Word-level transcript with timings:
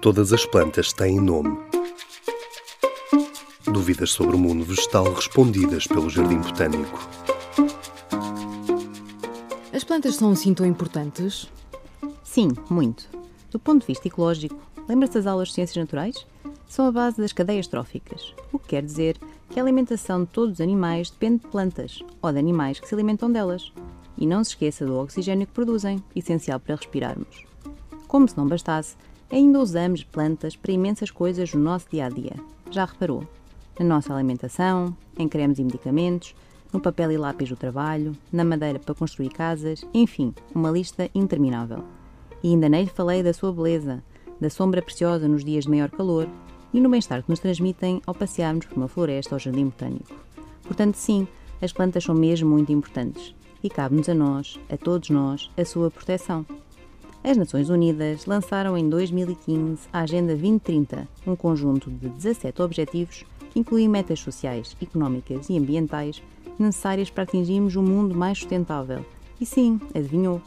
Todas 0.00 0.32
as 0.32 0.46
plantas 0.46 0.92
têm 0.92 1.20
nome. 1.20 1.58
Dúvidas 3.64 4.12
sobre 4.12 4.36
o 4.36 4.38
mundo 4.38 4.64
vegetal 4.64 5.12
respondidas 5.12 5.88
pelo 5.88 6.08
Jardim 6.08 6.38
Botânico. 6.38 7.08
As 9.72 9.82
plantas 9.82 10.14
são 10.14 10.30
assim 10.30 10.54
tão 10.54 10.64
importantes? 10.64 11.50
Sim, 12.22 12.50
muito. 12.70 13.08
Do 13.50 13.58
ponto 13.58 13.80
de 13.80 13.88
vista 13.88 14.06
ecológico, 14.06 14.56
lembra-se 14.88 15.14
das 15.14 15.26
aulas 15.26 15.48
de 15.48 15.54
ciências 15.54 15.76
naturais? 15.76 16.24
São 16.68 16.86
a 16.86 16.92
base 16.92 17.20
das 17.20 17.32
cadeias 17.32 17.66
tróficas, 17.66 18.34
o 18.52 18.58
que 18.58 18.68
quer 18.68 18.84
dizer 18.84 19.18
que 19.50 19.58
a 19.58 19.62
alimentação 19.64 20.20
de 20.20 20.30
todos 20.30 20.54
os 20.54 20.60
animais 20.60 21.10
depende 21.10 21.42
de 21.42 21.48
plantas 21.48 22.04
ou 22.22 22.30
de 22.30 22.38
animais 22.38 22.78
que 22.78 22.86
se 22.86 22.94
alimentam 22.94 23.32
delas. 23.32 23.72
E 24.16 24.26
não 24.26 24.44
se 24.44 24.50
esqueça 24.50 24.86
do 24.86 24.96
oxigênio 24.96 25.46
que 25.46 25.52
produzem, 25.52 26.00
essencial 26.14 26.60
para 26.60 26.76
respirarmos. 26.76 27.44
Como 28.06 28.28
se 28.28 28.36
não 28.36 28.46
bastasse, 28.46 28.96
ainda 29.30 29.58
usamos 29.58 30.02
plantas 30.02 30.56
para 30.56 30.72
imensas 30.72 31.10
coisas 31.10 31.52
no 31.52 31.60
nosso 31.60 31.86
dia 31.90 32.06
a 32.06 32.08
dia. 32.08 32.34
Já 32.70 32.84
reparou? 32.84 33.26
Na 33.78 33.84
nossa 33.84 34.12
alimentação, 34.12 34.96
em 35.16 35.28
cremes 35.28 35.58
e 35.58 35.64
medicamentos, 35.64 36.34
no 36.72 36.80
papel 36.80 37.12
e 37.12 37.16
lápis 37.16 37.48
do 37.48 37.56
trabalho, 37.56 38.16
na 38.32 38.44
madeira 38.44 38.78
para 38.78 38.94
construir 38.94 39.30
casas, 39.30 39.84
enfim, 39.94 40.34
uma 40.54 40.70
lista 40.70 41.08
interminável. 41.14 41.84
E 42.42 42.48
ainda 42.48 42.68
nem 42.68 42.84
lhe 42.84 42.90
falei 42.90 43.22
da 43.22 43.32
sua 43.32 43.52
beleza, 43.52 44.02
da 44.40 44.50
sombra 44.50 44.82
preciosa 44.82 45.28
nos 45.28 45.44
dias 45.44 45.64
de 45.64 45.70
maior 45.70 45.90
calor 45.90 46.28
e 46.72 46.80
no 46.80 46.88
bem-estar 46.88 47.22
que 47.22 47.30
nos 47.30 47.40
transmitem 47.40 48.02
ao 48.06 48.14
passearmos 48.14 48.66
por 48.66 48.76
uma 48.76 48.88
floresta 48.88 49.34
ou 49.34 49.38
jardim 49.38 49.66
botânico. 49.66 50.14
Portanto, 50.62 50.96
sim, 50.96 51.26
as 51.60 51.72
plantas 51.72 52.04
são 52.04 52.14
mesmo 52.14 52.48
muito 52.48 52.72
importantes 52.72 53.34
e 53.62 53.68
cabe-nos 53.68 54.08
a 54.08 54.14
nós, 54.14 54.58
a 54.68 54.76
todos 54.76 55.10
nós, 55.10 55.50
a 55.56 55.64
sua 55.64 55.90
proteção. 55.90 56.46
As 57.28 57.36
Nações 57.36 57.68
Unidas 57.68 58.24
lançaram 58.24 58.74
em 58.74 58.88
2015 58.88 59.86
a 59.92 60.00
Agenda 60.00 60.28
2030, 60.28 61.06
um 61.26 61.36
conjunto 61.36 61.90
de 61.90 62.08
17 62.08 62.62
objetivos 62.62 63.22
que 63.50 63.60
incluem 63.60 63.86
metas 63.86 64.18
sociais, 64.20 64.74
económicas 64.80 65.50
e 65.50 65.58
ambientais 65.58 66.22
necessárias 66.58 67.10
para 67.10 67.24
atingirmos 67.24 67.76
um 67.76 67.82
mundo 67.82 68.14
mais 68.14 68.38
sustentável. 68.38 69.04
E 69.38 69.44
sim, 69.44 69.78
adivinhou, 69.94 70.40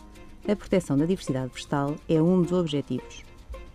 a 0.48 0.56
proteção 0.56 0.98
da 0.98 1.06
diversidade 1.06 1.54
vegetal 1.54 1.94
é 2.10 2.20
um 2.20 2.42
dos 2.42 2.52
objetivos. 2.52 3.24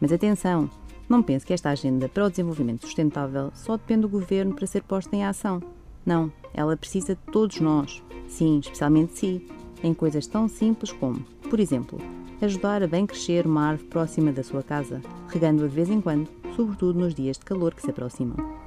Mas 0.00 0.10
atenção, 0.10 0.68
não 1.08 1.22
pense 1.22 1.46
que 1.46 1.52
esta 1.52 1.70
agenda 1.70 2.08
para 2.08 2.26
o 2.26 2.30
desenvolvimento 2.30 2.86
sustentável 2.86 3.52
só 3.54 3.76
depende 3.76 4.00
do 4.00 4.08
governo 4.08 4.52
para 4.52 4.66
ser 4.66 4.82
posta 4.82 5.14
em 5.14 5.24
ação. 5.24 5.62
Não, 6.04 6.32
ela 6.52 6.76
precisa 6.76 7.14
de 7.14 7.32
todos 7.32 7.60
nós, 7.60 8.02
sim, 8.26 8.58
especialmente 8.58 9.12
de 9.12 9.18
si, 9.20 9.46
em 9.80 9.94
coisas 9.94 10.26
tão 10.26 10.48
simples 10.48 10.90
como, 10.90 11.24
por 11.48 11.60
exemplo, 11.60 11.98
ajudar 12.40 12.82
a 12.82 12.86
bem 12.86 13.06
crescer 13.06 13.46
uma 13.46 13.68
árvore 13.68 13.88
próxima 13.88 14.32
da 14.32 14.42
sua 14.42 14.62
casa, 14.62 15.00
regando-a 15.28 15.68
de 15.68 15.74
vez 15.74 15.88
em 15.88 16.00
quando, 16.00 16.28
sobretudo 16.54 16.98
nos 16.98 17.14
dias 17.14 17.38
de 17.38 17.44
calor 17.44 17.74
que 17.74 17.82
se 17.82 17.90
aproximam. 17.90 18.65